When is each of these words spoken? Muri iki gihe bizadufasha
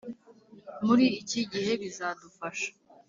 Muri 0.85 1.05
iki 1.21 1.41
gihe 1.51 1.71
bizadufasha 1.81 2.69